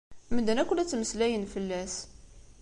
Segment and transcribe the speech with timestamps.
[0.35, 1.95] Medden akk la ttmeslayen fell-as.